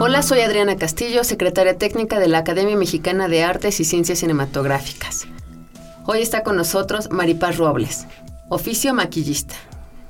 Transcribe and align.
Hola, 0.00 0.22
soy 0.22 0.42
Adriana 0.42 0.76
Castillo, 0.76 1.24
secretaria 1.24 1.76
técnica 1.76 2.20
de 2.20 2.28
la 2.28 2.38
Academia 2.38 2.76
Mexicana 2.76 3.26
de 3.26 3.42
Artes 3.42 3.80
y 3.80 3.84
Ciencias 3.84 4.20
Cinematográficas. 4.20 5.26
Hoy 6.06 6.22
está 6.22 6.44
con 6.44 6.54
nosotros 6.54 7.10
Maripaz 7.10 7.56
Robles, 7.56 8.06
oficio 8.48 8.94
maquillista. 8.94 9.56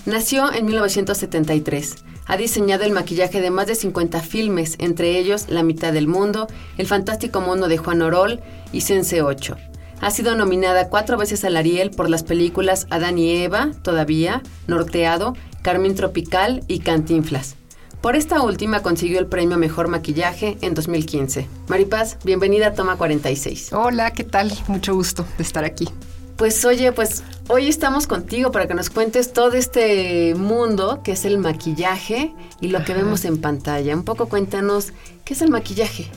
Nació 0.04 0.52
en 0.52 0.66
1973. 0.66 2.04
Ha 2.26 2.36
diseñado 2.36 2.84
el 2.84 2.92
maquillaje 2.92 3.40
de 3.40 3.50
más 3.50 3.66
de 3.66 3.76
50 3.76 4.20
filmes, 4.20 4.74
entre 4.78 5.18
ellos 5.18 5.46
La 5.48 5.62
mitad 5.62 5.94
del 5.94 6.06
mundo, 6.06 6.48
El 6.76 6.86
fantástico 6.86 7.40
mundo 7.40 7.66
de 7.66 7.78
Juan 7.78 8.02
Orol 8.02 8.40
y 8.72 8.82
Sense 8.82 9.22
8. 9.22 9.56
Ha 10.02 10.10
sido 10.10 10.34
nominada 10.34 10.90
cuatro 10.90 11.16
veces 11.16 11.46
al 11.46 11.56
Ariel 11.56 11.92
por 11.92 12.10
las 12.10 12.24
películas 12.24 12.86
Adán 12.90 13.16
y 13.16 13.38
Eva, 13.38 13.70
Todavía, 13.80 14.42
Norteado, 14.66 15.34
Carmín 15.62 15.94
Tropical 15.94 16.62
y 16.68 16.80
Cantinflas. 16.80 17.56
Por 18.00 18.14
esta 18.14 18.42
última 18.42 18.80
consiguió 18.80 19.18
el 19.18 19.26
premio 19.26 19.58
Mejor 19.58 19.88
Maquillaje 19.88 20.56
en 20.60 20.74
2015. 20.74 21.48
Maripaz, 21.66 22.16
bienvenida 22.24 22.68
a 22.68 22.74
Toma 22.74 22.96
46. 22.96 23.72
Hola, 23.72 24.12
¿qué 24.12 24.22
tal? 24.22 24.52
Mucho 24.68 24.94
gusto 24.94 25.26
de 25.36 25.42
estar 25.42 25.64
aquí. 25.64 25.88
Pues 26.36 26.64
oye, 26.64 26.92
pues 26.92 27.24
hoy 27.48 27.68
estamos 27.68 28.06
contigo 28.06 28.52
para 28.52 28.68
que 28.68 28.74
nos 28.74 28.88
cuentes 28.88 29.32
todo 29.32 29.54
este 29.54 30.36
mundo 30.36 31.00
que 31.02 31.12
es 31.12 31.24
el 31.24 31.38
maquillaje 31.38 32.32
y 32.60 32.68
lo 32.68 32.84
que 32.84 32.94
vemos 32.94 33.24
en 33.24 33.40
pantalla. 33.40 33.96
Un 33.96 34.04
poco 34.04 34.28
cuéntanos, 34.28 34.92
¿qué 35.24 35.34
es 35.34 35.42
el 35.42 35.50
maquillaje? 35.50 36.08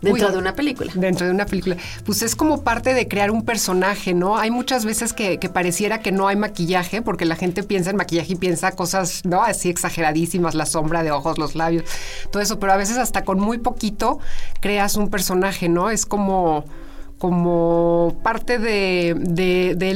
Dentro 0.00 0.30
de 0.30 0.38
una 0.38 0.54
película. 0.54 0.92
Dentro 0.94 1.26
de 1.26 1.32
una 1.32 1.46
película. 1.46 1.76
Pues 2.04 2.22
es 2.22 2.36
como 2.36 2.62
parte 2.62 2.94
de 2.94 3.08
crear 3.08 3.30
un 3.30 3.44
personaje, 3.44 4.14
¿no? 4.14 4.36
Hay 4.36 4.50
muchas 4.50 4.84
veces 4.84 5.12
que, 5.12 5.38
pareciera 5.52 6.00
que 6.00 6.12
no 6.12 6.28
hay 6.28 6.36
maquillaje, 6.36 7.02
porque 7.02 7.24
la 7.24 7.36
gente 7.36 7.62
piensa 7.62 7.90
en 7.90 7.96
maquillaje 7.96 8.34
y 8.34 8.36
piensa 8.36 8.72
cosas, 8.72 9.24
¿no? 9.24 9.42
Así 9.42 9.68
exageradísimas, 9.68 10.54
la 10.54 10.66
sombra 10.66 11.02
de 11.02 11.10
ojos, 11.10 11.38
los 11.38 11.54
labios, 11.54 11.84
todo 12.30 12.42
eso, 12.42 12.58
pero 12.58 12.72
a 12.72 12.76
veces 12.76 12.98
hasta 12.98 13.24
con 13.24 13.40
muy 13.40 13.58
poquito 13.58 14.18
creas 14.60 14.96
un 14.96 15.08
personaje, 15.10 15.68
¿no? 15.68 15.90
Es 15.90 16.06
como 16.06 16.64
como 17.18 18.18
parte 18.22 18.58
de, 18.58 19.14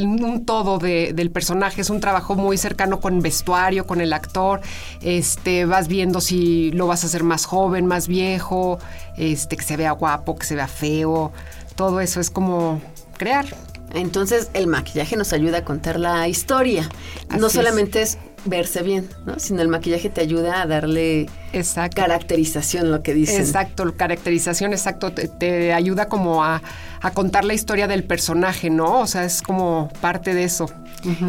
un 0.03 0.45
todo 0.47 0.79
del 0.79 1.31
personaje. 1.31 1.83
Es 1.83 1.91
un 1.91 2.01
trabajo 2.01 2.35
muy 2.35 2.57
cercano 2.57 3.01
con 3.01 3.21
vestuario, 3.21 3.87
con 3.87 4.01
el 4.01 4.13
actor. 4.13 4.61
Este, 5.03 5.67
vas 5.67 5.89
viendo 5.89 6.21
si 6.21 6.71
lo 6.73 6.87
vas 6.87 7.05
a 7.05 7.07
hacer 7.07 7.23
más 7.25 7.45
joven, 7.45 7.87
más 7.87 8.09
viejo, 8.09 8.79
este, 9.17 9.57
que 9.57 9.65
se 9.65 9.77
vea 9.77 9.93
guapo, 9.93 10.37
que 10.37 10.47
se 10.47 10.55
vea 10.55 10.69
feo. 10.69 11.33
Todo 11.77 12.01
eso 12.01 12.21
es 12.21 12.31
como 12.31 12.81
crear. 13.17 13.47
Entonces 13.93 14.51
el 14.55 14.67
maquillaje 14.67 15.17
nos 15.17 15.33
ayuda 15.33 15.59
a 15.59 15.65
contar 15.65 15.99
la 15.99 16.29
historia. 16.29 16.89
no 17.39 17.51
solamente 17.51 18.03
es 18.03 18.19
verse 18.45 18.83
bien, 18.83 19.09
¿no? 19.27 19.39
Sino 19.39 19.63
el 19.63 19.69
maquillaje 19.69 20.09
te 20.09 20.21
ayuda 20.21 20.63
a 20.63 20.67
darle 20.67 21.29
exacto. 21.53 22.01
caracterización, 22.01 22.91
lo 22.91 23.03
que 23.03 23.15
dicen. 23.15 23.41
Exacto, 23.41 23.95
caracterización, 23.97 24.73
exacto, 24.73 25.13
te, 25.13 25.73
ayuda 25.73 26.07
como 26.07 26.45
a, 26.45 26.63
contar 27.15 27.45
la 27.45 27.55
historia 27.55 27.87
del 27.87 28.05
personaje, 28.05 28.71
¿no? 28.71 29.01
O 29.01 29.07
sea, 29.07 29.25
es 29.25 29.43
como 29.43 29.91
parte 30.01 30.35
de 30.35 30.45
eso. 30.45 30.71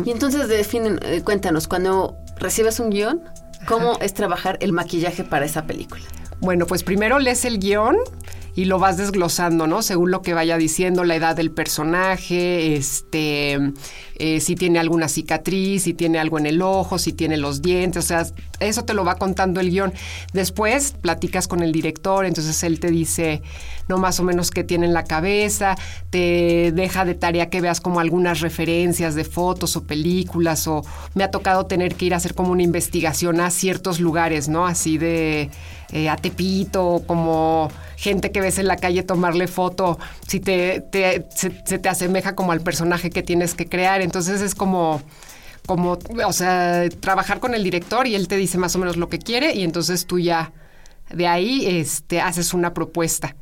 Y 0.05 0.11
entonces 0.11 0.47
definen, 0.47 0.99
eh, 1.03 1.21
cuéntanos, 1.23 1.67
cuando 1.67 2.17
recibes 2.37 2.79
un 2.79 2.89
guion, 2.89 3.21
¿cómo 3.67 3.97
es 4.01 4.13
trabajar 4.13 4.57
el 4.61 4.73
maquillaje 4.73 5.23
para 5.23 5.45
esa 5.45 5.65
película? 5.65 6.03
Bueno, 6.39 6.65
pues 6.65 6.83
primero 6.83 7.19
lees 7.19 7.45
el 7.45 7.59
guion 7.59 7.97
y 8.55 8.65
lo 8.65 8.79
vas 8.79 8.97
desglosando, 8.97 9.67
¿no? 9.67 9.81
Según 9.81 10.11
lo 10.11 10.21
que 10.21 10.33
vaya 10.33 10.57
diciendo, 10.57 11.03
la 11.03 11.15
edad 11.15 11.35
del 11.35 11.51
personaje, 11.51 12.75
este, 12.75 13.57
eh, 14.15 14.39
si 14.41 14.55
tiene 14.55 14.79
alguna 14.79 15.07
cicatriz, 15.07 15.83
si 15.83 15.93
tiene 15.93 16.19
algo 16.19 16.37
en 16.37 16.45
el 16.45 16.61
ojo, 16.61 16.97
si 16.97 17.13
tiene 17.13 17.37
los 17.37 17.61
dientes, 17.61 18.03
o 18.03 18.07
sea, 18.07 18.27
eso 18.59 18.83
te 18.83 18.93
lo 18.93 19.05
va 19.05 19.15
contando 19.15 19.59
el 19.61 19.69
guion. 19.69 19.93
Después 20.33 20.95
platicas 20.99 21.47
con 21.47 21.63
el 21.63 21.71
director, 21.71 22.25
entonces 22.25 22.61
él 22.63 22.79
te 22.79 22.91
dice, 22.91 23.41
no 23.87 23.97
más 23.97 24.19
o 24.19 24.23
menos 24.23 24.51
qué 24.51 24.63
tiene 24.63 24.85
en 24.85 24.93
la 24.93 25.05
cabeza, 25.05 25.75
te 26.09 26.71
deja 26.73 27.05
de 27.05 27.15
tarea 27.15 27.49
que 27.49 27.61
veas 27.61 27.79
como 27.79 27.99
algunas 27.99 28.41
referencias 28.41 29.15
de 29.15 29.23
fotos 29.23 29.77
o 29.77 29.83
películas, 29.83 30.67
o 30.67 30.83
me 31.13 31.23
ha 31.23 31.31
tocado 31.31 31.67
tener 31.67 31.95
que 31.95 32.05
ir 32.05 32.13
a 32.13 32.17
hacer 32.17 32.35
como 32.35 32.51
una 32.51 32.63
investigación 32.63 33.39
a 33.39 33.49
ciertos 33.49 33.99
lugares, 33.99 34.49
¿no? 34.49 34.65
Así 34.65 34.97
de 34.97 35.49
eh, 35.91 36.09
a 36.09 36.15
Tepito, 36.15 37.03
como 37.05 37.69
gente 37.97 38.31
que 38.31 38.41
ves 38.41 38.57
en 38.57 38.67
la 38.67 38.77
calle 38.77 39.03
tomarle 39.03 39.47
foto, 39.47 39.99
si 40.27 40.39
te, 40.39 40.83
se, 41.35 41.49
te 41.49 41.89
asemeja 41.89 42.35
como 42.35 42.51
al 42.51 42.61
personaje 42.61 43.09
que 43.09 43.23
tienes 43.23 43.53
que 43.53 43.67
crear. 43.67 44.01
Entonces 44.01 44.41
es 44.41 44.55
como 44.55 45.01
como, 45.67 45.99
o 46.25 46.33
sea, 46.33 46.89
trabajar 46.99 47.39
con 47.39 47.53
el 47.53 47.63
director 47.63 48.07
y 48.07 48.15
él 48.15 48.27
te 48.27 48.35
dice 48.35 48.57
más 48.57 48.75
o 48.75 48.79
menos 48.79 48.97
lo 48.97 49.09
que 49.09 49.19
quiere 49.19 49.53
y 49.53 49.63
entonces 49.63 50.07
tú 50.07 50.17
ya 50.17 50.51
de 51.13 51.27
ahí 51.27 51.65
este, 51.67 52.19
haces 52.19 52.53
una 52.53 52.73
propuesta. 52.73 53.35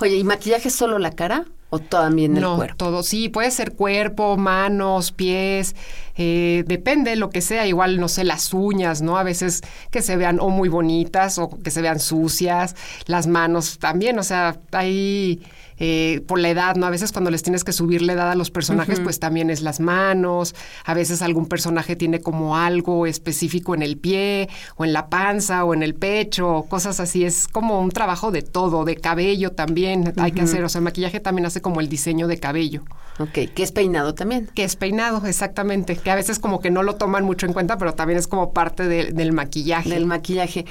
Oye, 0.00 0.16
¿y 0.16 0.24
maquillaje 0.24 0.68
solo 0.68 0.98
la 0.98 1.12
cara? 1.12 1.44
¿O 1.70 1.78
también 1.78 2.34
el 2.36 2.42
no, 2.42 2.56
cuerpo? 2.56 2.76
todo. 2.76 3.02
Sí, 3.02 3.28
puede 3.28 3.50
ser 3.50 3.72
cuerpo, 3.72 4.36
manos, 4.36 5.12
pies, 5.12 5.76
eh, 6.18 6.64
depende 6.66 7.16
lo 7.16 7.30
que 7.30 7.40
sea. 7.40 7.66
Igual, 7.66 7.98
no 8.00 8.08
sé, 8.08 8.24
las 8.24 8.52
uñas, 8.52 9.00
¿no? 9.00 9.16
A 9.16 9.22
veces 9.22 9.62
que 9.90 10.02
se 10.02 10.16
vean 10.16 10.40
o 10.40 10.50
muy 10.50 10.68
bonitas 10.68 11.38
o 11.38 11.48
que 11.48 11.70
se 11.70 11.80
vean 11.80 12.00
sucias. 12.00 12.74
Las 13.06 13.26
manos 13.28 13.78
también, 13.78 14.18
o 14.18 14.24
sea, 14.24 14.58
hay 14.72 15.40
eh, 15.80 16.22
por 16.26 16.40
la 16.40 16.48
edad, 16.48 16.74
¿no? 16.74 16.86
A 16.86 16.90
veces 16.90 17.12
cuando 17.12 17.30
les 17.30 17.44
tienes 17.44 17.62
que 17.62 17.72
subir 17.72 18.02
la 18.02 18.14
edad 18.14 18.32
a 18.32 18.34
los 18.34 18.50
personajes, 18.50 18.98
pues 18.98 19.20
también 19.20 19.48
es 19.48 19.62
las 19.62 19.78
manos, 19.78 20.56
a 20.84 20.92
veces 20.92 21.22
algún 21.22 21.46
personaje 21.46 21.94
tiene 21.94 22.20
como 22.20 22.56
algo 22.56 23.06
específico 23.06 23.76
en 23.76 23.82
el 23.82 23.96
pie, 23.96 24.48
o 24.74 24.84
en 24.84 24.92
la 24.92 25.08
panza, 25.08 25.64
o 25.64 25.74
en 25.74 25.84
el 25.84 25.94
pecho, 25.94 26.66
cosas 26.68 26.98
así, 26.98 27.24
es 27.24 27.46
como 27.46 27.80
un 27.80 27.90
trabajo 27.90 28.32
de 28.32 28.42
todo, 28.42 28.84
de 28.84 28.96
cabello 28.96 29.52
también 29.52 30.14
hay 30.16 30.32
que 30.32 30.40
hacer, 30.40 30.64
o 30.64 30.68
sea, 30.68 30.80
el 30.80 30.84
maquillaje 30.84 31.20
también 31.20 31.46
hace 31.46 31.60
como 31.60 31.80
el 31.80 31.88
diseño 31.88 32.26
de 32.26 32.40
cabello. 32.40 32.82
Ok, 33.18 33.52
que 33.54 33.62
es 33.62 33.72
peinado 33.72 34.14
también. 34.14 34.48
Que 34.54 34.64
es 34.64 34.76
peinado, 34.76 35.26
exactamente, 35.26 35.96
que 35.96 36.10
a 36.10 36.14
veces 36.14 36.38
como 36.38 36.60
que 36.60 36.70
no 36.70 36.82
lo 36.82 36.96
toman 36.96 37.24
mucho 37.24 37.46
en 37.46 37.52
cuenta, 37.52 37.76
pero 37.76 37.94
también 37.94 38.18
es 38.18 38.28
como 38.28 38.52
parte 38.52 38.86
del 38.86 39.32
maquillaje. 39.32 39.90
Del 39.90 40.06
maquillaje. 40.06 40.64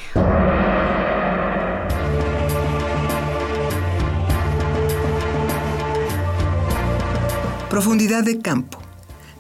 Profundidad 7.70 8.24
de 8.24 8.40
campo. 8.40 8.80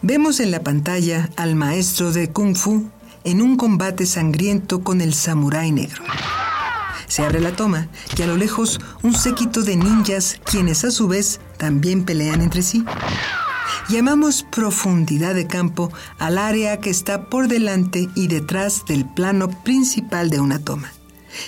Vemos 0.02 0.40
en 0.40 0.52
la 0.52 0.60
pantalla 0.62 1.30
al 1.38 1.56
maestro 1.56 2.12
de 2.12 2.30
Kung 2.30 2.56
Fu 2.56 2.90
en 3.24 3.42
un 3.42 3.58
combate 3.58 4.06
sangriento 4.06 4.84
con 4.84 5.02
el 5.02 5.14
samurái 5.14 5.72
negro. 5.72 6.04
Se 7.08 7.24
abre 7.24 7.40
la 7.40 7.56
toma 7.56 7.88
y 8.18 8.22
a 8.22 8.28
lo 8.28 8.38
lejos 8.38 8.80
un 9.02 9.16
séquito 9.16 9.64
de 9.64 9.76
ninjas 9.76 10.40
quienes 10.44 10.84
a 10.84 10.92
su 10.92 11.08
vez 11.08 11.40
también 11.58 12.04
pelean 12.04 12.42
entre 12.42 12.62
sí. 12.62 12.84
Llamamos 13.90 14.44
profundidad 14.44 15.34
de 15.34 15.48
campo 15.48 15.92
al 16.20 16.38
área 16.38 16.78
que 16.82 16.90
está 16.90 17.30
por 17.30 17.48
delante 17.48 18.10
y 18.16 18.28
detrás 18.28 18.84
del 18.86 19.06
plano 19.06 19.50
principal 19.64 20.30
de 20.30 20.42
una 20.42 20.60
toma. 20.60 20.92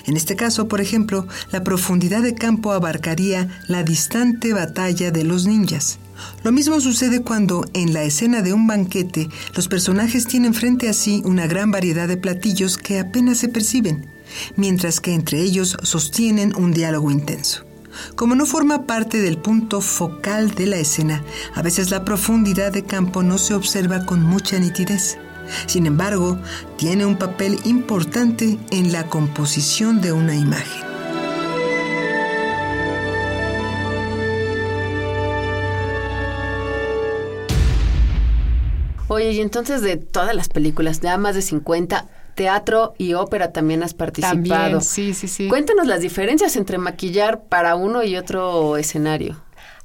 En 0.06 0.16
este 0.16 0.36
caso, 0.36 0.68
por 0.68 0.82
ejemplo, 0.82 1.28
la 1.52 1.64
profundidad 1.64 2.22
de 2.22 2.36
campo 2.36 2.72
abarcaría 2.72 3.62
la 3.68 3.84
distante 3.84 4.54
batalla 4.54 5.12
de 5.12 5.24
los 5.24 5.46
ninjas. 5.46 6.00
Lo 6.44 6.52
mismo 6.52 6.80
sucede 6.80 7.22
cuando, 7.22 7.66
en 7.74 7.94
la 7.94 8.04
escena 8.04 8.42
de 8.42 8.54
un 8.54 8.68
banquete, 8.68 9.30
los 9.56 9.68
personajes 9.68 10.28
tienen 10.28 10.54
frente 10.54 10.90
a 10.90 10.94
sí 10.94 11.22
una 11.26 11.48
gran 11.48 11.72
variedad 11.72 12.08
de 12.08 12.18
platillos 12.18 12.78
que 12.78 13.00
apenas 13.00 13.38
se 13.38 13.50
perciben, 13.50 14.10
mientras 14.56 15.00
que 15.00 15.14
entre 15.14 15.42
ellos 15.42 15.78
sostienen 15.84 16.56
un 16.56 16.72
diálogo 16.72 17.12
intenso. 17.12 17.66
Como 18.16 18.36
no 18.36 18.46
forma 18.46 18.86
parte 18.86 19.20
del 19.20 19.38
punto 19.38 19.82
focal 19.82 20.52
de 20.52 20.68
la 20.68 20.78
escena, 20.78 21.24
a 21.56 21.62
veces 21.62 21.92
la 21.92 22.06
profundidad 22.06 22.72
de 22.72 22.86
campo 22.86 23.24
no 23.24 23.38
se 23.38 23.54
observa 23.54 24.06
con 24.06 24.24
mucha 24.24 24.60
nitidez. 24.60 25.18
Sin 25.66 25.86
embargo, 25.86 26.38
tiene 26.78 27.06
un 27.06 27.18
papel 27.18 27.60
importante 27.66 28.60
en 28.72 28.92
la 28.92 29.08
composición 29.08 30.02
de 30.02 30.12
una 30.12 30.36
imagen. 30.36 30.90
Oye, 39.08 39.32
y 39.32 39.42
entonces 39.42 39.82
de 39.82 39.98
todas 39.98 40.36
las 40.36 40.50
películas, 40.50 41.02
ya 41.02 41.18
más 41.18 41.34
de 41.34 41.42
50, 41.42 42.08
teatro 42.40 42.94
y 42.98 43.16
ópera 43.16 43.52
también 43.52 43.84
has 43.84 43.94
participado. 43.94 44.38
También, 44.44 44.82
sí, 44.82 45.14
sí, 45.14 45.28
sí. 45.28 45.50
Cuéntanos 45.50 45.86
las 45.88 46.00
diferencias 46.00 46.56
entre 46.56 46.78
maquillar 46.78 47.44
para 47.44 47.76
uno 47.76 48.02
y 48.02 48.16
otro 48.16 48.78
escenario. 48.78 49.36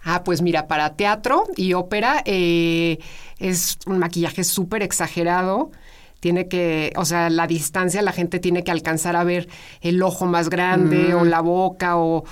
Ah, 0.05 0.23
pues 0.23 0.41
mira, 0.41 0.69
para 0.69 0.95
teatro 0.95 1.47
y 1.57 1.73
ópera 1.73 2.23
eh, 2.25 3.01
es 3.41 3.77
un 3.87 3.99
maquillaje 3.99 4.45
súper 4.45 4.85
exagerado. 4.85 5.73
Tiene 6.21 6.47
que, 6.47 6.93
o 6.95 7.05
sea, 7.05 7.29
la 7.29 7.49
distancia 7.49 8.01
la 8.03 8.13
gente 8.13 8.39
tiene 8.39 8.63
que 8.63 8.71
alcanzar 8.71 9.17
a 9.17 9.25
ver 9.25 9.49
el 9.81 10.01
ojo 10.01 10.25
más 10.25 10.49
grande 10.49 11.13
o 11.13 11.25
la 11.25 11.41
boca 11.41 11.97
o 11.97 12.25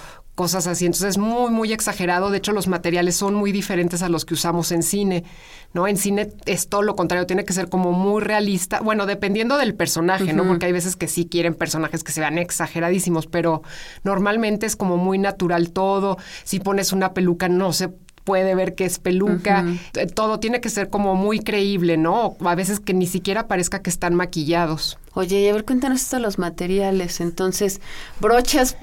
cosas 0.42 0.66
así. 0.66 0.86
Entonces 0.86 1.10
es 1.10 1.18
muy, 1.18 1.52
muy 1.52 1.72
exagerado. 1.72 2.32
De 2.32 2.38
hecho, 2.38 2.50
los 2.50 2.66
materiales 2.66 3.14
son 3.14 3.32
muy 3.34 3.52
diferentes 3.52 4.02
a 4.02 4.08
los 4.08 4.24
que 4.24 4.34
usamos 4.34 4.72
en 4.72 4.82
cine, 4.82 5.22
¿no? 5.72 5.86
En 5.86 5.96
cine 5.96 6.32
es 6.46 6.68
todo 6.68 6.82
lo 6.82 6.96
contrario, 6.96 7.28
tiene 7.28 7.44
que 7.44 7.52
ser 7.52 7.68
como 7.68 7.92
muy 7.92 8.20
realista. 8.20 8.80
Bueno, 8.80 9.06
dependiendo 9.06 9.56
del 9.56 9.76
personaje, 9.76 10.32
¿no? 10.32 10.42
Porque 10.44 10.66
hay 10.66 10.72
veces 10.72 10.96
que 10.96 11.06
sí 11.06 11.26
quieren 11.26 11.54
personajes 11.54 12.02
que 12.02 12.10
se 12.10 12.18
vean 12.18 12.38
exageradísimos, 12.38 13.28
pero 13.28 13.62
normalmente 14.02 14.66
es 14.66 14.74
como 14.74 14.96
muy 14.96 15.16
natural 15.16 15.70
todo. 15.70 16.18
Si 16.42 16.58
pones 16.58 16.92
una 16.92 17.14
peluca, 17.14 17.48
no 17.48 17.72
se 17.72 17.90
puede 18.24 18.56
ver 18.56 18.74
que 18.74 18.84
es 18.84 18.98
peluca, 18.98 19.64
Eh, 19.94 20.06
todo 20.06 20.40
tiene 20.40 20.60
que 20.60 20.70
ser 20.70 20.88
como 20.88 21.14
muy 21.14 21.38
creíble, 21.38 21.96
¿no? 21.96 22.36
A 22.40 22.54
veces 22.56 22.80
que 22.80 22.94
ni 22.94 23.06
siquiera 23.06 23.46
parezca 23.46 23.80
que 23.80 23.90
están 23.90 24.14
maquillados. 24.16 24.98
Oye, 25.14 25.40
y 25.40 25.48
a 25.48 25.52
ver, 25.52 25.64
cuéntanos 25.64 26.02
esto 26.02 26.16
de 26.16 26.22
los 26.22 26.38
materiales. 26.38 27.20
Entonces, 27.20 27.80
brochas, 28.20 28.76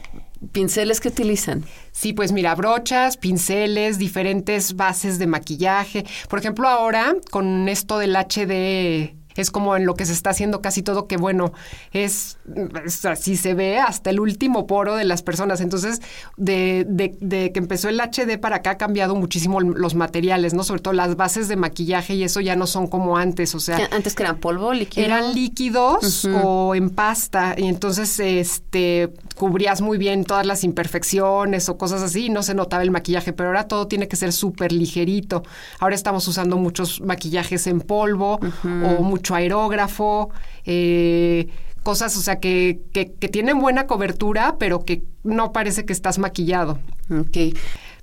pinceles 0.52 1.00
que 1.00 1.10
utilizan. 1.10 1.64
Sí, 1.92 2.14
pues 2.14 2.32
mira, 2.32 2.56
brochas, 2.56 3.18
pinceles, 3.18 3.98
diferentes 3.98 4.76
bases 4.76 5.20
de 5.20 5.28
maquillaje. 5.28 6.06
Por 6.30 6.40
ejemplo, 6.40 6.68
ahora 6.68 7.16
con 7.32 7.68
esto 7.70 8.00
del 8.00 8.16
HD 8.16 9.19
es 9.36 9.52
como 9.52 9.76
en 9.76 9.86
lo 9.86 9.94
que 9.96 10.06
se 10.06 10.14
está 10.14 10.32
haciendo 10.32 10.62
casi 10.62 10.82
todo, 10.84 11.08
que 11.08 11.18
bueno, 11.18 11.54
es, 11.94 12.38
es 12.86 13.06
así 13.06 13.38
se 13.38 13.54
ve 13.54 13.78
hasta 13.80 14.10
el 14.10 14.20
último 14.20 14.68
poro 14.68 14.96
de 14.96 15.06
las 15.06 15.22
personas. 15.24 15.62
Entonces, 15.62 16.02
de, 16.38 16.86
de- 16.88 17.18
de 17.22 17.52
que 17.52 17.60
empezó 17.60 17.90
el 17.90 18.00
HD 18.00 18.38
para 18.40 18.58
acá 18.58 18.72
ha 18.72 18.78
cambiado 18.78 19.16
muchísimo 19.16 19.62
los 19.62 19.96
materiales, 19.96 20.54
¿no? 20.54 20.64
Sobre 20.64 20.82
todo 20.82 20.94
las 20.94 21.16
bases 21.16 21.48
de 21.48 21.56
maquillaje 21.56 22.16
y 22.16 22.24
eso 22.24 22.42
ya 22.42 22.56
no 22.56 22.68
son 22.68 22.88
como 22.88 23.18
antes, 23.18 23.56
o 23.56 23.60
sea... 23.60 23.78
Antes 23.92 24.16
que 24.16 24.24
eran 24.24 24.38
polvo, 24.40 24.74
líquido. 24.74 25.06
Eran 25.06 25.34
líquidos 25.34 26.26
o 26.44 26.76
en 26.76 26.90
pasta 26.90 27.56
y 27.58 27.68
entonces 27.68 28.20
este 28.20 29.12
cubrías 29.36 29.80
muy 29.82 29.98
bien 29.98 30.26
todas 30.26 30.46
las 30.46 30.64
imperfecciones 30.66 31.70
o 31.70 31.78
cosas 31.78 32.02
así 32.02 32.26
y 32.26 32.30
no 32.30 32.44
se 32.44 32.54
notaba 32.54 32.84
el 32.84 32.92
maquillaje, 32.92 33.32
pero 33.34 33.50
ahora 33.50 33.68
todo 33.68 33.88
tiene 33.88 34.08
que 34.08 34.16
ser 34.16 34.34
súper 34.34 34.72
ligerito. 34.72 35.44
Ahora 35.80 35.96
estamos 35.96 36.28
usando 36.28 36.58
muchos 36.58 37.00
maquillajes 37.02 37.68
en 37.68 37.80
polvo 37.82 38.40
o 38.64 39.02
mucho 39.20 39.36
aerógrafo, 39.36 40.30
eh, 40.66 41.48
cosas, 41.84 42.16
o 42.18 42.22
sea, 42.22 42.40
que, 42.40 42.80
que, 42.94 43.12
que 43.14 43.28
tienen 43.28 43.60
buena 43.60 43.86
cobertura, 43.86 44.56
pero 44.58 44.84
que 44.86 45.04
no 45.24 45.52
parece 45.52 45.86
que 45.86 45.94
estás 45.94 46.18
maquillado. 46.20 46.80
Ok. 47.12 47.56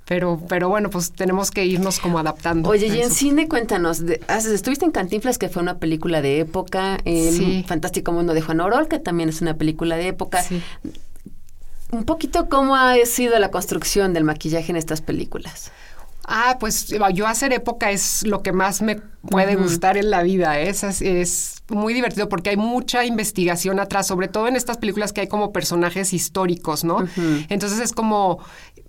Pero, 0.05 0.41
pero 0.47 0.69
bueno, 0.69 0.89
pues 0.89 1.11
tenemos 1.11 1.51
que 1.51 1.65
irnos 1.65 1.99
como 1.99 2.17
adaptando. 2.17 2.69
Oye, 2.69 2.87
y 2.87 3.01
en 3.01 3.11
cine, 3.11 3.49
cuéntanos, 3.49 4.05
de- 4.05 4.21
haces- 4.27 4.53
estuviste 4.53 4.85
en 4.85 4.91
Cantinflas, 4.91 5.37
que 5.37 5.49
fue 5.49 5.61
una 5.61 5.79
película 5.79 6.21
de 6.21 6.39
época, 6.39 6.97
el 7.03 7.33
Sí. 7.33 7.65
Fantástico 7.67 8.13
Mundo 8.13 8.33
de 8.33 8.41
Juan 8.41 8.61
Orol, 8.61 8.87
que 8.87 8.99
también 8.99 9.27
es 9.27 9.41
una 9.41 9.55
película 9.55 9.97
de 9.97 10.07
época. 10.07 10.41
Sí. 10.43 10.61
Un 11.91 12.03
poquito 12.05 12.47
cómo 12.49 12.75
ha 12.75 12.95
sido 13.05 13.37
la 13.39 13.49
construcción 13.51 14.13
del 14.13 14.23
maquillaje 14.23 14.71
en 14.71 14.77
estas 14.77 15.01
películas. 15.01 15.71
Ah, 16.27 16.57
pues 16.59 16.87
yo 17.13 17.25
hacer 17.25 17.53
época 17.53 17.89
es 17.89 18.27
lo 18.27 18.43
que 18.43 18.51
más 18.51 18.81
me 18.81 18.97
puede 18.97 19.55
gustar 19.55 19.95
en 19.95 20.09
la 20.09 20.23
vida. 20.23 20.59
¿eh? 20.59 20.67
Es, 20.67 20.83
es 21.01 21.63
muy 21.69 21.93
divertido 21.93 22.27
porque 22.27 22.49
hay 22.49 22.57
mucha 22.57 23.05
investigación 23.05 23.79
atrás, 23.79 24.07
sobre 24.07 24.27
todo 24.27 24.47
en 24.47 24.57
estas 24.57 24.77
películas 24.77 25.13
que 25.13 25.21
hay 25.21 25.27
como 25.27 25.53
personajes 25.53 26.13
históricos, 26.13 26.83
¿no? 26.83 27.07
Entonces 27.49 27.79
es 27.79 27.93
como 27.93 28.39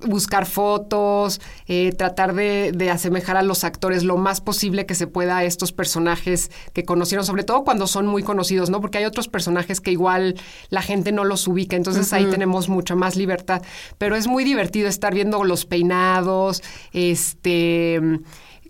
buscar 0.06 0.46
fotos, 0.46 1.40
eh, 1.66 1.92
tratar 1.92 2.34
de, 2.34 2.72
de 2.72 2.90
asemejar 2.90 3.36
a 3.36 3.42
los 3.42 3.64
actores 3.64 4.04
lo 4.04 4.16
más 4.16 4.40
posible 4.40 4.86
que 4.86 4.94
se 4.94 5.06
pueda 5.06 5.38
a 5.38 5.44
estos 5.44 5.72
personajes 5.72 6.50
que 6.72 6.84
conocieron, 6.84 7.24
sobre 7.24 7.44
todo 7.44 7.64
cuando 7.64 7.86
son 7.86 8.06
muy 8.06 8.22
conocidos, 8.22 8.70
¿no? 8.70 8.80
Porque 8.80 8.98
hay 8.98 9.04
otros 9.04 9.28
personajes 9.28 9.80
que 9.80 9.90
igual 9.90 10.36
la 10.70 10.82
gente 10.82 11.12
no 11.12 11.24
los 11.24 11.46
ubica, 11.48 11.76
entonces 11.76 12.12
ahí 12.12 12.26
tenemos 12.26 12.68
mucha 12.68 12.94
más 12.94 13.16
libertad. 13.16 13.62
Pero 13.98 14.16
es 14.16 14.26
muy 14.26 14.44
divertido 14.44 14.88
estar 14.88 15.14
viendo 15.14 15.42
los 15.44 15.64
peinados, 15.64 16.62
este 16.92 17.96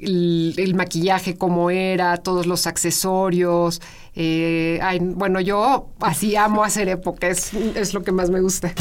el, 0.01 0.55
el 0.57 0.75
maquillaje 0.75 1.37
como 1.37 1.71
era, 1.71 2.17
todos 2.19 2.47
los 2.47 2.67
accesorios. 2.67 3.81
eh, 4.15 4.79
ay, 4.83 5.01
bueno, 5.01 5.41
yo 5.41 5.91
así 6.01 6.37
amo 6.37 6.65
hacer 6.65 6.89
época, 6.89 7.29
es, 7.29 7.53
es 7.55 7.95
lo 7.95 8.03
que 8.03 8.13
más 8.13 8.31
me 8.31 8.41
gusta. 8.41 8.73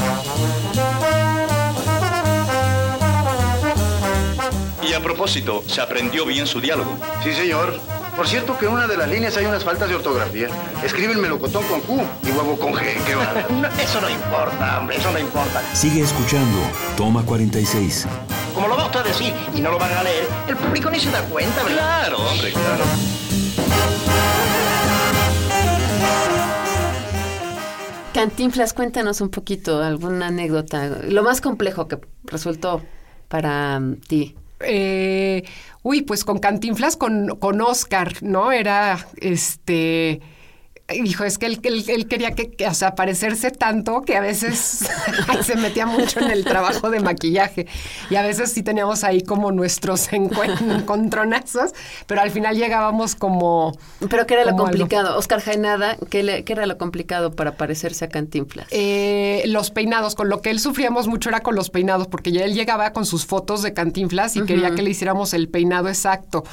A 4.98 5.02
propósito, 5.02 5.64
¿se 5.68 5.80
aprendió 5.80 6.26
bien 6.26 6.48
su 6.48 6.60
diálogo? 6.60 6.98
Sí, 7.24 7.32
señor. 7.32 7.80
Por 8.16 8.28
cierto 8.28 8.58
que 8.58 8.66
en 8.66 8.72
una 8.72 8.88
de 8.88 8.98
las 8.98 9.08
líneas 9.08 9.38
hay 9.38 9.46
unas 9.46 9.64
faltas 9.64 9.88
de 9.88 9.96
ortografía. 9.96 10.48
Escribe 10.84 11.14
el 11.14 11.20
melocotón 11.20 11.64
con 11.66 11.82
Q 11.82 12.02
y 12.24 12.32
huevo 12.32 12.58
con 12.58 12.74
G. 12.74 12.82
Qué. 13.06 13.16
No, 13.54 13.68
eso 13.80 14.02
no 14.02 14.10
importa, 14.10 14.80
hombre, 14.80 14.98
eso 14.98 15.12
no 15.12 15.20
importa. 15.20 15.62
Sigue 15.76 16.02
escuchando. 16.02 16.58
Toma 16.96 17.24
46. 17.24 18.08
Como 18.56 18.68
lo 18.68 18.76
va 18.76 18.86
usted 18.86 19.02
a 19.02 19.04
decir 19.04 19.34
y 19.54 19.62
no 19.62 19.72
lo 19.72 19.78
van 19.78 19.94
a 19.94 20.02
leer, 20.02 20.28
el 20.48 20.58
público 20.58 20.90
ni 20.90 21.00
se 21.00 21.12
da 21.12 21.22
cuenta, 21.26 21.64
¿verdad? 21.64 21.78
Claro, 21.78 22.18
hombre, 22.18 22.52
claro. 22.52 22.84
Cantinflas, 28.16 28.74
cuéntanos 28.74 29.22
un 29.22 29.30
poquito, 29.30 29.84
alguna 29.84 30.28
anécdota, 30.28 30.88
lo 31.04 31.22
más 31.22 31.40
complejo 31.40 31.88
que 31.88 32.00
resultó 32.24 32.82
para 33.28 33.80
mm, 33.80 33.98
ti. 34.08 34.36
Eh, 34.60 35.44
uy, 35.84 36.02
pues 36.02 36.24
con 36.24 36.40
Cantinflas, 36.40 36.98
con, 36.98 37.28
con 37.40 37.62
Oscar, 37.62 38.14
¿no? 38.22 38.52
Era 38.52 39.08
este. 39.18 40.22
Dijo, 40.90 41.26
es 41.26 41.38
que 41.38 41.48
él, 41.48 41.60
él- 41.64 41.84
él 41.90 42.08
quería 42.08 42.32
que, 42.32 42.50
que, 42.50 42.66
o 42.66 42.74
sea, 42.74 42.96
parecerse 42.96 43.52
tanto 43.52 44.04
que 44.04 44.16
a 44.16 44.22
veces 44.22 44.88
se 45.44 45.56
metía 45.58 45.86
mucho 45.86 46.22
en 46.22 46.32
el 46.32 46.46
trabajo 46.46 46.90
de 46.90 47.02
maquillaje. 47.02 47.68
Y 48.10 48.16
a 48.16 48.22
veces 48.22 48.54
sí 48.54 48.64
teníamos 48.64 49.04
ahí 49.04 49.22
como 49.22 49.52
nuestros 49.52 50.08
encontronazos, 50.14 51.72
pero 52.06 52.22
al 52.22 52.32
final 52.32 52.56
llegábamos 52.56 53.16
como. 53.16 53.78
Pero 54.10 54.26
¿qué 54.26 54.36
era 54.36 54.44
lo 54.44 54.50
algo. 54.52 54.64
complicado? 54.64 55.18
Oscar 55.18 55.42
Jaenada, 55.42 55.98
¿qué, 56.10 56.24
le- 56.24 56.44
qué 56.46 56.54
era 56.54 56.66
lo 56.66 56.78
complicado 56.78 57.32
para 57.32 57.58
parecerse 57.58 58.06
a 58.06 58.10
Cantinflas? 58.10 58.68
Eh, 58.72 59.44
los 59.48 59.72
peinados, 59.72 60.16
con 60.16 60.30
lo 60.30 60.42
que 60.42 60.52
él 60.52 60.60
sufríamos 60.60 61.08
mucho 61.08 61.30
era 61.30 61.42
con 61.42 61.56
los 61.56 61.70
peinados, 61.70 62.08
porque 62.08 62.32
ya 62.32 62.46
él 62.46 62.54
llegaba 62.54 62.94
con 62.94 63.06
sus 63.06 63.26
fotos 63.26 63.62
de 63.62 63.74
cantinflas 63.74 64.36
y 64.36 64.44
quería 64.46 64.74
que 64.74 64.82
le 64.84 64.92
hiciéramos 64.92 65.34
el 65.34 65.50
peinado 65.50 65.90
exacto. 65.90 66.44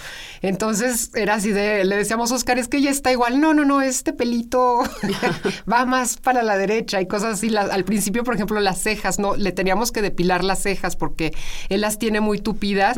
Entonces 0.43 1.11
era 1.15 1.35
así 1.35 1.51
de, 1.51 1.85
le 1.85 1.97
decíamos, 1.97 2.33
Oscar, 2.33 2.59
es 2.59 2.69
que 2.69 2.81
ya 2.83 2.91
está 2.91 3.13
igual. 3.13 3.41
No, 3.41 3.55
no, 3.55 3.65
no, 3.65 3.81
este 3.81 4.13
pelito 4.25 4.83
va 5.71 5.85
más 5.85 6.17
para 6.17 6.43
la 6.43 6.57
derecha 6.57 7.01
y 7.01 7.07
cosas 7.07 7.35
así. 7.35 7.51
La- 7.51 7.63
al 7.63 7.85
principio, 7.85 8.25
por 8.25 8.35
ejemplo, 8.35 8.59
las 8.61 8.81
cejas, 8.81 9.19
no, 9.19 9.37
le 9.37 9.53
teníamos 9.53 9.93
que 9.93 10.01
depilar 10.01 10.43
las 10.45 10.63
cejas 10.63 10.97
porque 10.97 11.33
él 11.69 11.83
las 11.83 11.99
tiene 11.99 12.21
muy 12.21 12.39
tupidas 12.39 12.97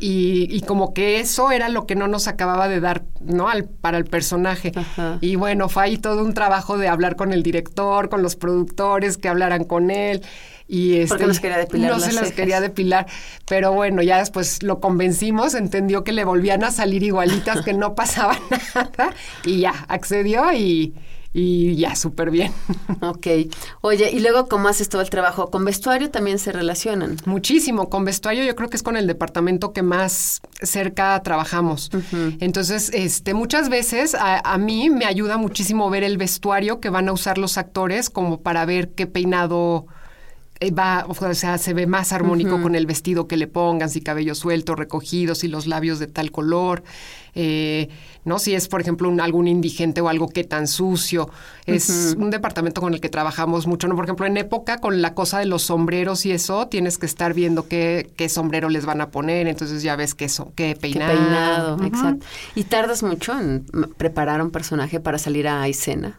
y, 0.00 0.46
y 0.50 0.60
como 0.62 0.94
que 0.94 1.20
eso 1.20 1.50
era 1.50 1.68
lo 1.68 1.86
que 1.86 1.94
no 1.94 2.08
nos 2.08 2.26
acababa 2.26 2.68
de 2.68 2.80
dar, 2.80 3.04
¿no? 3.20 3.48
Al, 3.48 3.64
para 3.64 3.98
el 3.98 4.04
personaje. 4.06 4.72
Y 5.20 5.36
bueno, 5.36 5.68
fue 5.68 5.82
ahí 5.84 5.98
todo 5.98 6.24
un 6.24 6.32
trabajo 6.32 6.78
de 6.78 6.88
hablar 6.88 7.16
con 7.16 7.32
el 7.32 7.42
director, 7.42 8.08
con 8.08 8.22
los 8.22 8.36
productores, 8.36 9.18
que 9.18 9.28
hablaran 9.28 9.64
con 9.64 9.90
él. 9.90 10.22
Y 10.68 10.94
este, 10.98 11.08
Porque 11.08 11.26
no 11.26 11.34
se 11.34 11.40
quería 11.42 11.58
depilar 11.58 11.90
No 11.90 11.96
las 11.98 12.06
se 12.06 12.12
las 12.12 12.20
cejas. 12.22 12.36
quería 12.36 12.60
depilar. 12.62 13.06
Pero 13.46 13.72
bueno, 13.72 14.00
ya 14.00 14.18
después 14.18 14.62
lo 14.62 14.80
convencimos, 14.80 15.54
entendió 15.54 16.02
que 16.02 16.12
le 16.12 16.24
volvían 16.24 16.64
a 16.64 16.70
salir 16.70 17.02
igualitas, 17.02 17.62
que 17.62 17.74
no 17.74 17.94
pasaba 18.00 18.38
nada. 18.74 19.12
Y 19.44 19.58
ya, 19.58 19.74
accedió 19.88 20.50
y, 20.52 20.61
y 21.34 21.76
ya, 21.76 21.96
súper 21.96 22.30
bien. 22.30 22.52
Ok. 23.00 23.26
Oye, 23.80 24.10
y 24.12 24.20
luego, 24.20 24.48
¿cómo 24.48 24.68
haces 24.68 24.88
todo 24.88 25.02
el 25.02 25.10
trabajo? 25.10 25.50
¿Con 25.50 25.64
vestuario 25.64 26.10
también 26.10 26.38
se 26.38 26.52
relacionan? 26.52 27.16
Muchísimo. 27.24 27.88
Con 27.88 28.04
vestuario 28.04 28.44
yo 28.44 28.54
creo 28.54 28.68
que 28.68 28.76
es 28.76 28.82
con 28.82 28.96
el 28.96 29.06
departamento 29.06 29.72
que 29.72 29.82
más 29.82 30.40
cerca 30.60 31.20
trabajamos. 31.22 31.90
Entonces, 32.40 32.90
este, 32.94 33.34
muchas 33.34 33.68
veces 33.70 34.14
a, 34.14 34.38
a 34.38 34.58
mí 34.58 34.90
me 34.90 35.04
ayuda 35.04 35.36
muchísimo 35.36 35.90
ver 35.90 36.04
el 36.04 36.16
vestuario 36.16 36.80
que 36.80 36.90
van 36.90 37.08
a 37.08 37.12
usar 37.12 37.38
los 37.38 37.58
actores 37.58 38.10
como 38.10 38.40
para 38.40 38.64
ver 38.64 38.90
qué 38.90 39.06
peinado 39.06 39.86
va, 40.70 41.04
o 41.08 41.34
sea, 41.34 41.58
se 41.58 41.74
ve 41.74 41.86
más 41.86 42.12
armónico 42.12 42.60
con 42.62 42.74
el 42.74 42.86
vestido 42.86 43.26
que 43.26 43.36
le 43.36 43.46
pongan, 43.46 43.90
si 43.90 44.00
cabello 44.00 44.34
suelto, 44.34 44.74
recogido, 44.74 45.34
si 45.34 45.48
los 45.48 45.66
labios 45.66 45.98
de 45.98 46.06
tal 46.06 46.30
color, 46.30 46.82
eh, 47.34 47.88
¿no? 48.24 48.38
Si 48.38 48.54
es, 48.54 48.68
por 48.68 48.80
ejemplo, 48.80 49.08
un, 49.08 49.20
algún 49.20 49.48
indigente 49.48 50.00
o 50.00 50.08
algo 50.08 50.28
que 50.28 50.44
tan 50.44 50.68
sucio. 50.68 51.30
Es 51.66 52.14
un 52.18 52.30
departamento 52.30 52.80
con 52.80 52.92
el 52.94 53.00
que 53.00 53.08
trabajamos 53.08 53.66
mucho, 53.66 53.88
¿no? 53.88 53.96
Por 53.96 54.04
ejemplo, 54.04 54.26
en 54.26 54.36
época 54.36 54.78
con 54.78 55.02
la 55.02 55.14
cosa 55.14 55.38
de 55.38 55.46
los 55.46 55.62
sombreros 55.62 56.26
y 56.26 56.32
eso, 56.32 56.68
tienes 56.68 56.98
que 56.98 57.06
estar 57.06 57.34
viendo 57.34 57.66
qué, 57.66 58.10
qué 58.16 58.28
sombrero 58.28 58.68
les 58.68 58.84
van 58.84 59.00
a 59.00 59.10
poner, 59.10 59.48
entonces 59.48 59.82
ya 59.82 59.96
ves 59.96 60.14
qué, 60.14 60.28
so, 60.28 60.52
qué 60.54 60.76
peinado. 60.78 61.12
Qué 61.12 61.18
peinado, 61.18 61.84
exacto. 61.84 62.26
¿Y 62.54 62.64
tardas 62.64 63.02
mucho 63.02 63.38
en 63.38 63.64
preparar 63.96 64.42
un 64.42 64.50
personaje 64.50 65.00
para 65.00 65.18
salir 65.18 65.48
a 65.48 65.66
escena? 65.66 66.18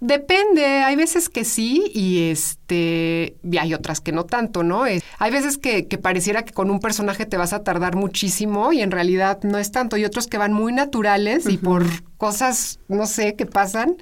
Depende, 0.00 0.64
hay 0.64 0.96
veces 0.96 1.28
que 1.28 1.44
sí 1.44 1.90
y 1.94 2.30
este 2.30 3.36
y 3.42 3.58
hay 3.58 3.74
otras 3.74 4.00
que 4.00 4.12
no 4.12 4.24
tanto, 4.24 4.62
¿no? 4.62 4.84
hay 4.84 5.30
veces 5.30 5.58
que, 5.58 5.86
que, 5.86 5.98
pareciera 5.98 6.44
que 6.44 6.52
con 6.52 6.70
un 6.70 6.80
personaje 6.80 7.26
te 7.26 7.36
vas 7.36 7.52
a 7.52 7.62
tardar 7.62 7.96
muchísimo 7.96 8.72
y 8.72 8.82
en 8.82 8.90
realidad 8.90 9.40
no 9.42 9.58
es 9.58 9.72
tanto. 9.72 9.96
Y 9.96 10.04
otros 10.04 10.26
que 10.26 10.38
van 10.38 10.52
muy 10.52 10.72
naturales 10.72 11.46
y 11.48 11.58
por 11.58 11.84
cosas, 12.16 12.78
no 12.88 13.06
sé, 13.06 13.34
que 13.34 13.46
pasan, 13.46 13.96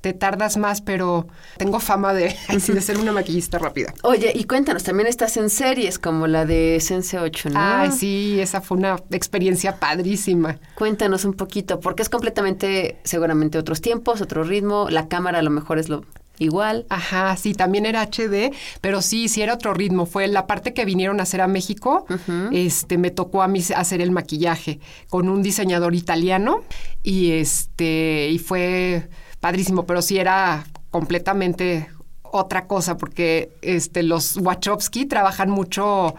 te 0.00 0.12
tardas 0.12 0.56
más, 0.56 0.80
pero 0.80 1.26
tengo 1.56 1.80
fama 1.80 2.14
de, 2.14 2.34
de 2.48 2.80
ser 2.80 2.98
una 2.98 3.12
maquillista 3.12 3.58
rápida. 3.58 3.92
Oye, 4.02 4.32
y 4.34 4.44
cuéntanos, 4.44 4.84
también 4.84 5.08
estás 5.08 5.36
en 5.36 5.50
series 5.50 5.98
como 5.98 6.26
la 6.26 6.44
de 6.44 6.78
Sense 6.80 7.18
8, 7.18 7.50
¿no? 7.50 7.60
Ay, 7.60 7.92
sí, 7.92 8.38
esa 8.40 8.60
fue 8.60 8.78
una 8.78 8.96
experiencia 9.10 9.76
padrísima. 9.76 10.58
Cuéntanos 10.74 11.24
un 11.24 11.34
poquito, 11.34 11.80
porque 11.80 12.02
es 12.02 12.08
completamente, 12.08 12.98
seguramente 13.04 13.58
otros 13.58 13.80
tiempos, 13.80 14.20
otro 14.20 14.44
ritmo, 14.44 14.88
la 14.90 15.08
cámara 15.08 15.38
a 15.38 15.42
lo 15.42 15.50
mejor 15.50 15.78
es 15.78 15.88
lo 15.88 16.04
igual. 16.38 16.86
Ajá, 16.88 17.36
sí, 17.36 17.54
también 17.54 17.86
era 17.86 18.02
HD, 18.02 18.52
pero 18.80 19.02
sí, 19.02 19.28
sí 19.28 19.42
era 19.42 19.54
otro 19.54 19.74
ritmo. 19.74 20.06
Fue 20.06 20.26
la 20.28 20.46
parte 20.46 20.72
que 20.72 20.84
vinieron 20.84 21.20
a 21.20 21.24
hacer 21.24 21.40
a 21.40 21.48
México, 21.48 22.06
este, 22.52 22.98
me 22.98 23.10
tocó 23.10 23.42
a 23.42 23.48
mí 23.48 23.60
hacer 23.74 24.00
el 24.00 24.10
maquillaje 24.10 24.80
con 25.08 25.28
un 25.28 25.42
diseñador 25.42 25.94
italiano 25.94 26.62
y 27.02 27.32
este, 27.32 28.28
y 28.30 28.38
fue 28.38 29.08
padrísimo, 29.40 29.86
pero 29.86 30.02
sí 30.02 30.18
era 30.18 30.64
completamente 30.90 31.88
otra 32.22 32.66
cosa, 32.66 32.96
porque 32.96 33.50
este, 33.62 34.02
los 34.02 34.36
Wachowski 34.36 35.06
trabajan 35.06 35.50
mucho 35.50 36.14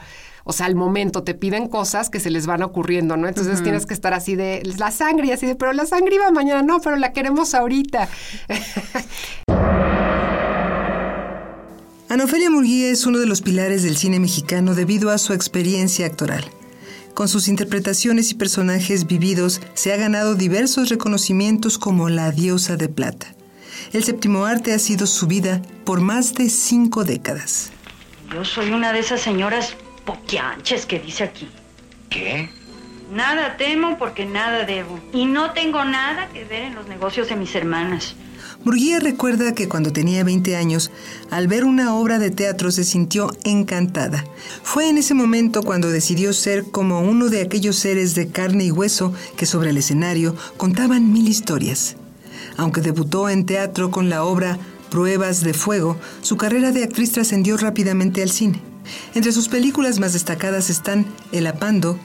o 0.49 0.51
sea, 0.51 0.65
al 0.65 0.73
momento 0.73 1.21
te 1.21 1.35
piden 1.35 1.67
cosas 1.67 2.09
que 2.09 2.19
se 2.19 2.31
les 2.31 2.47
van 2.47 2.63
ocurriendo, 2.63 3.15
¿no? 3.17 3.27
Entonces 3.27 3.61
tienes 3.61 3.85
que 3.85 3.93
estar 3.93 4.15
así 4.15 4.35
de 4.35 4.63
la 4.79 4.89
sangre 4.89 5.27
y 5.27 5.31
así 5.31 5.45
de, 5.45 5.55
pero 5.55 5.73
la 5.73 5.85
sangre 5.85 6.15
iba 6.15 6.31
mañana, 6.31 6.63
no, 6.63 6.81
pero 6.81 6.95
la 6.95 7.13
queremos 7.13 7.53
ahorita. 7.53 8.09
Ana 12.09 12.23
Ofelia 12.23 12.49
Murguía 12.49 12.89
es 12.89 13.05
uno 13.05 13.19
de 13.19 13.27
los 13.27 13.43
pilares 13.43 13.83
del 13.83 13.95
cine 13.95 14.19
mexicano 14.19 14.73
debido 14.73 15.11
a 15.11 15.19
su 15.19 15.33
experiencia 15.33 16.07
actoral. 16.07 16.49
Con 17.13 17.27
sus 17.27 17.47
interpretaciones 17.47 18.31
y 18.31 18.35
personajes 18.35 19.05
vividos, 19.07 19.61
se 19.73 19.93
ha 19.93 19.97
ganado 19.97 20.35
diversos 20.35 20.89
reconocimientos 20.89 21.77
como 21.77 22.09
la 22.09 22.31
diosa 22.31 22.77
de 22.77 22.89
plata. 22.89 23.33
El 23.91 24.03
séptimo 24.03 24.45
arte 24.45 24.73
ha 24.73 24.79
sido 24.79 25.07
su 25.07 25.27
vida 25.27 25.61
por 25.85 26.01
más 26.01 26.33
de 26.33 26.49
cinco 26.49 27.03
décadas. 27.03 27.71
Yo 28.33 28.45
soy 28.45 28.71
una 28.71 28.93
de 28.93 28.99
esas 28.99 29.21
señoras 29.21 29.75
poquianches 30.05 30.85
que 30.85 30.99
dice 30.99 31.23
aquí. 31.23 31.49
¿Qué? 32.09 32.49
Nada 33.11 33.57
temo 33.57 33.97
porque 33.97 34.25
nada 34.25 34.65
debo. 34.65 34.99
Y 35.13 35.25
no 35.25 35.51
tengo 35.51 35.83
nada 35.83 36.29
que 36.29 36.45
ver 36.45 36.63
en 36.63 36.75
los 36.75 36.87
negocios 36.87 37.29
de 37.29 37.35
mis 37.35 37.55
hermanas. 37.55 38.15
Murguía 38.65 38.99
recuerda 38.99 39.53
que 39.53 39.69
cuando 39.69 39.93
tenía 39.93 40.23
20 40.25 40.57
años, 40.57 40.91
al 41.31 41.47
ver 41.47 41.63
una 41.63 41.95
obra 41.95 42.19
de 42.19 42.29
teatro 42.29 42.71
se 42.71 42.83
sintió 42.83 43.31
encantada. 43.45 44.25
Fue 44.63 44.89
en 44.89 44.97
ese 44.97 45.13
momento 45.13 45.63
cuando 45.63 45.89
decidió 45.89 46.33
ser 46.33 46.65
como 46.65 46.99
uno 46.99 47.29
de 47.29 47.41
aquellos 47.41 47.77
seres 47.77 48.15
de 48.15 48.27
carne 48.27 48.65
y 48.65 48.71
hueso 48.71 49.13
que 49.37 49.45
sobre 49.45 49.69
el 49.69 49.77
escenario 49.77 50.35
contaban 50.57 51.13
mil 51.13 51.29
historias. 51.29 51.95
Aunque 52.57 52.81
debutó 52.81 53.29
en 53.29 53.45
teatro 53.45 53.91
con 53.91 54.09
la 54.09 54.25
obra 54.25 54.59
Pruebas 54.91 55.41
de 55.41 55.53
Fuego, 55.53 55.95
su 56.21 56.35
carrera 56.35 56.73
de 56.73 56.83
actriz 56.83 57.13
trascendió 57.13 57.55
rápidamente 57.55 58.21
al 58.21 58.29
cine. 58.29 58.61
Entre 59.15 59.31
sus 59.31 59.47
películas 59.47 59.99
más 59.99 60.11
destacadas 60.11 60.69
están 60.69 61.05
El 61.31 61.47
Apando, 61.47 61.97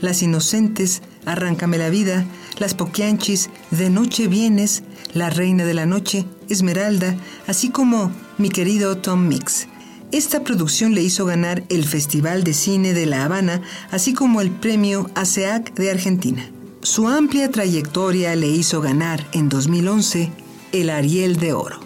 Las 0.00 0.22
Inocentes, 0.22 1.02
Arráncame 1.24 1.78
la 1.78 1.90
Vida, 1.90 2.24
Las 2.58 2.74
Poquianchis, 2.74 3.50
De 3.72 3.90
Noche 3.90 4.28
Vienes, 4.28 4.84
La 5.16 5.30
Reina 5.30 5.64
de 5.64 5.72
la 5.72 5.86
Noche, 5.86 6.26
Esmeralda, 6.50 7.16
así 7.46 7.70
como 7.70 8.12
Mi 8.36 8.50
querido 8.50 8.98
Tom 8.98 9.26
Mix. 9.26 9.66
Esta 10.12 10.44
producción 10.44 10.94
le 10.94 11.02
hizo 11.02 11.24
ganar 11.24 11.64
el 11.70 11.86
Festival 11.86 12.44
de 12.44 12.52
Cine 12.52 12.92
de 12.92 13.06
La 13.06 13.24
Habana, 13.24 13.62
así 13.90 14.12
como 14.12 14.42
el 14.42 14.50
premio 14.50 15.10
ASEAC 15.14 15.72
de 15.72 15.90
Argentina. 15.90 16.46
Su 16.82 17.08
amplia 17.08 17.50
trayectoria 17.50 18.36
le 18.36 18.48
hizo 18.48 18.82
ganar 18.82 19.26
en 19.32 19.48
2011 19.48 20.30
el 20.72 20.90
Ariel 20.90 21.36
de 21.36 21.54
Oro. 21.54 21.80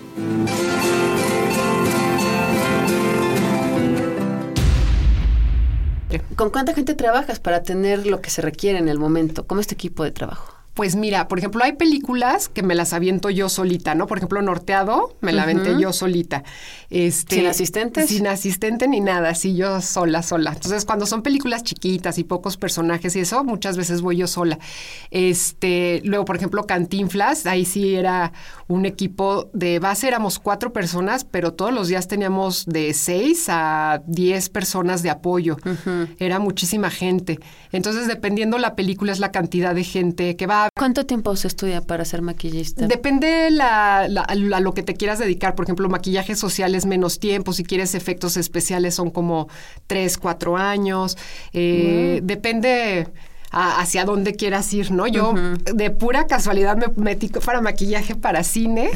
¿Con 6.35 6.51
cuánta 6.51 6.75
gente 6.75 6.95
trabajas 6.95 7.39
para 7.39 7.63
tener 7.63 8.07
lo 8.07 8.21
que 8.21 8.31
se 8.31 8.43
requiere 8.43 8.79
en 8.79 8.89
el 8.89 8.99
momento? 8.99 9.47
¿Cómo 9.47 9.61
es 9.61 9.69
tu 9.69 9.75
equipo 9.75 10.03
de 10.03 10.11
trabajo? 10.11 10.60
Pues 10.81 10.97
mira, 10.97 11.29
por 11.29 11.39
ejemplo, 11.39 11.63
hay 11.63 11.73
películas 11.73 12.49
que 12.49 12.63
me 12.63 12.75
las 12.75 12.95
aviento 12.95 13.29
yo 13.29 13.51
solita, 13.51 13.95
¿no? 13.95 14.07
Por 14.07 14.17
ejemplo, 14.17 14.41
Norteado, 14.41 15.15
me 15.21 15.31
la 15.31 15.43
aventé 15.43 15.79
yo 15.79 15.93
solita. 15.93 16.43
Este, 16.89 17.35
¿Sin 17.37 17.47
asistentes? 17.47 18.09
Sin 18.09 18.27
asistente 18.27 18.89
ni 18.89 19.01
nada, 19.01 19.35
sí, 19.35 19.55
yo 19.55 19.83
sola, 19.83 20.23
sola. 20.23 20.53
Entonces, 20.55 20.87
cuando 20.87 21.05
son 21.05 21.21
películas 21.21 21.65
chiquitas 21.65 22.17
y 22.17 22.25
pocos 22.25 22.57
personajes 22.57 23.15
y 23.15 23.21
eso, 23.21 23.45
muchas 23.45 23.77
veces 23.77 24.01
voy 24.01 24.17
yo 24.17 24.27
sola. 24.27 24.59
Este, 25.11 26.01
luego, 26.03 26.25
por 26.25 26.37
ejemplo, 26.37 26.65
Cantinflas, 26.65 27.45
ahí 27.45 27.67
sí 27.67 27.95
era 27.95 28.33
un 28.67 28.87
equipo 28.87 29.51
de 29.53 29.81
base, 29.81 30.09
éramos 30.09 30.39
cuatro 30.39 30.73
personas, 30.73 31.25
pero 31.25 31.53
todos 31.53 31.75
los 31.75 31.89
días 31.89 32.09
teníamos 32.09 32.65
de 32.65 32.95
seis 32.95 33.49
a 33.51 34.01
diez 34.07 34.49
personas 34.49 35.03
de 35.03 35.11
apoyo. 35.11 35.59
Era 36.19 36.39
muchísima 36.39 36.89
gente. 36.89 37.39
Entonces, 37.71 38.09
dependiendo 38.09 38.57
la 38.57 38.77
película, 38.77 39.13
es 39.13 39.19
la 39.19 39.31
cantidad 39.31 39.75
de 39.75 39.85
gente 39.85 40.37
que 40.37 40.47
va 40.47 40.70
¿Cuánto 40.75 41.05
tiempo 41.07 41.35
se 41.37 41.49
estudia 41.49 41.81
para 41.83 42.05
ser 42.05 42.23
maquillista? 42.23 42.87
Depende 42.87 43.50
la, 43.50 44.03
a 44.03 44.61
lo 44.61 44.75
que 44.75 44.83
te 44.83 44.95
quieras 44.95 45.19
dedicar. 45.19 45.55
Por 45.55 45.67
ejemplo, 45.67 45.89
maquillaje 45.89 46.37
social 46.37 46.75
es 46.75 46.87
menos 46.87 47.19
tiempo. 47.19 47.53
Si 47.53 47.65
quieres 47.65 47.95
efectos 47.95 48.37
especiales 48.37 48.95
son 48.95 49.11
como 49.11 49.49
tres, 49.87 50.17
cuatro 50.17 50.57
años. 50.57 51.19
Eh, 51.53 52.21
depende 52.23 53.09
hacia 53.50 54.04
dónde 54.04 54.35
quieras 54.35 54.73
ir, 54.73 54.92
¿no? 54.92 55.07
Yo 55.07 55.35
de 55.75 55.90
pura 55.90 56.26
casualidad 56.26 56.76
me 56.76 56.88
metí 57.02 57.28
para 57.28 57.61
maquillaje 57.61 58.14
para 58.14 58.45
cine, 58.45 58.90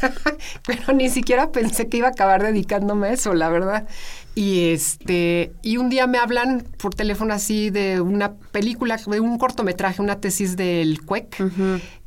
pero 0.66 0.92
ni 0.94 1.10
siquiera 1.10 1.52
pensé 1.52 1.88
que 1.88 1.98
iba 1.98 2.08
a 2.08 2.10
acabar 2.10 2.42
dedicándome 2.42 3.08
a 3.08 3.12
eso, 3.12 3.34
la 3.34 3.48
verdad. 3.48 3.86
Y 4.34 4.70
este, 4.70 5.52
y 5.62 5.76
un 5.76 5.90
día 5.90 6.06
me 6.06 6.18
hablan 6.18 6.64
por 6.78 6.94
teléfono 6.94 7.34
así 7.34 7.70
de 7.70 8.00
una 8.00 8.34
película, 8.34 8.96
de 8.96 9.20
un 9.20 9.38
cortometraje, 9.38 10.00
una 10.00 10.20
tesis 10.20 10.56
del 10.56 11.02
CUEC, 11.04 11.36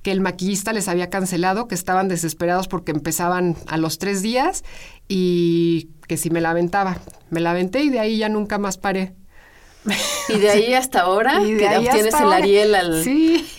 que 0.01 0.11
el 0.11 0.21
maquillista 0.21 0.73
les 0.73 0.87
había 0.87 1.09
cancelado, 1.09 1.67
que 1.67 1.75
estaban 1.75 2.07
desesperados 2.07 2.67
porque 2.67 2.91
empezaban 2.91 3.55
a 3.67 3.77
los 3.77 3.99
tres 3.99 4.21
días 4.21 4.63
y 5.07 5.89
que 6.07 6.17
si 6.17 6.29
me 6.29 6.41
la 6.41 6.51
aventaba. 6.51 6.97
Me 7.29 7.39
la 7.39 7.51
aventé 7.51 7.83
y 7.83 7.89
de 7.89 7.99
ahí 7.99 8.17
ya 8.17 8.29
nunca 8.29 8.57
más 8.57 8.77
paré. 8.77 9.13
Y 10.29 10.39
de 10.39 10.49
ahí 10.51 10.73
hasta 10.73 11.01
ahora, 11.01 11.41
y 11.43 11.57
que 11.57 11.67
obtienes 11.77 12.13
el 12.13 12.31
Ariel 12.31 12.75
al, 12.75 13.03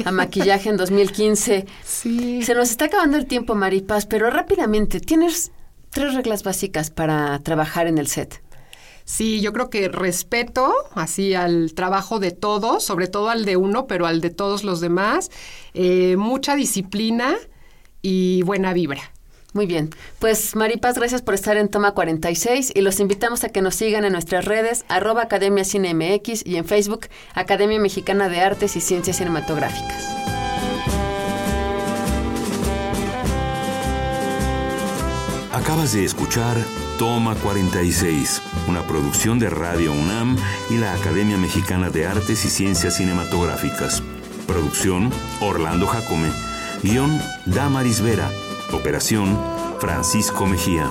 a 0.04 0.12
maquillaje 0.12 0.69
en 0.69 0.76
2015. 0.76 1.66
Sí. 1.85 2.43
Se 2.43 2.54
nos 2.54 2.71
está 2.71 2.87
acabando 2.87 3.16
el 3.16 3.26
tiempo, 3.26 3.54
Maripaz, 3.54 4.07
pero 4.07 4.31
rápidamente, 4.31 5.00
tienes 5.00 5.52
tres 5.90 6.14
reglas 6.14 6.43
básicas 6.43 6.90
para 6.90 7.38
trabajar 7.40 7.87
en 7.87 7.99
el 7.99 8.09
set. 8.09 8.43
Sí, 9.04 9.43
yo 9.43 9.52
creo 9.52 9.69
que 9.69 9.88
respeto 9.88 10.73
así 10.95 11.35
al 11.35 11.75
trabajo 11.75 12.21
de 12.21 12.31
todos, 12.31 12.85
sobre 12.85 13.07
todo 13.07 13.28
al 13.28 13.45
de 13.45 13.57
uno, 13.57 13.87
pero 13.87 14.07
al 14.07 14.23
de 14.23 14.31
todos 14.31 14.64
los 14.64 14.81
demás, 14.81 15.31
eh, 15.75 16.16
mucha 16.16 16.57
disciplina 16.57 17.35
y 18.00 18.43
buena 18.43 18.73
vibra. 18.73 19.13
Muy 19.54 19.66
bien. 19.66 19.90
Pues 20.18 20.56
Maripaz, 20.56 20.99
gracias 20.99 21.23
por 21.23 21.34
estar 21.34 21.56
en 21.56 21.68
Toma 21.68 21.92
46 21.92 22.73
y 22.75 22.80
los 22.80 22.99
invitamos 22.99 23.44
a 23.44 23.49
que 23.50 23.62
nos 23.62 23.76
sigan 23.76 24.04
en 24.04 24.12
nuestras 24.12 24.44
redes 24.44 24.84
arroba 24.88 25.23
Academia 25.23 25.64
Cine 25.64 25.94
MX 25.94 26.44
y 26.44 26.56
en 26.56 26.64
Facebook 26.64 27.06
Academia 27.34 27.78
Mexicana 27.78 28.28
de 28.28 28.40
Artes 28.40 28.75
y 28.75 28.80
Ciencias 28.80 29.16
Cinematográficas. 29.18 30.08
Acabas 35.52 35.92
de 35.92 36.04
escuchar 36.04 36.56
Toma 36.99 37.37
46, 37.37 38.42
una 38.66 38.84
producción 38.88 39.38
de 39.38 39.50
Radio 39.50 39.92
UNAM 39.92 40.37
y 40.68 40.78
la 40.78 40.94
Academia 40.94 41.37
Mexicana 41.37 41.90
de 41.90 42.06
Artes 42.06 42.44
y 42.44 42.50
Ciencias 42.50 42.96
Cinematográficas. 42.96 44.02
Producción 44.49 45.11
Orlando 45.40 45.87
Jacome. 45.87 46.30
Guión 46.82 47.20
Damaris 47.46 48.00
Vera. 48.00 48.28
Operación 48.75 49.38
Francisco 49.78 50.47
Mejía. 50.47 50.90